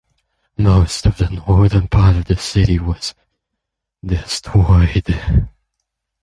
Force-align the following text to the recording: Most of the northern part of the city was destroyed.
Most 0.57 1.05
of 1.05 1.17
the 1.17 1.29
northern 1.29 1.87
part 1.87 2.15
of 2.15 2.25
the 2.25 2.35
city 2.35 2.79
was 2.79 3.13
destroyed. 4.03 5.15